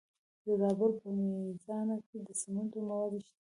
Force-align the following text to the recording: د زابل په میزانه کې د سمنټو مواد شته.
د 0.45 0.47
زابل 0.61 0.91
په 1.01 1.07
میزانه 1.17 1.95
کې 2.07 2.17
د 2.27 2.29
سمنټو 2.41 2.79
مواد 2.87 3.13
شته. 3.23 3.29